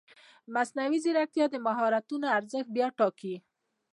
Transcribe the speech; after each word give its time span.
مصنوعي 0.55 0.97
ځیرکتیا 1.03 1.45
د 1.51 1.55
مهارتونو 1.67 2.25
ارزښت 2.37 2.69
بیا 2.75 2.87
ټاکي. 2.97 3.35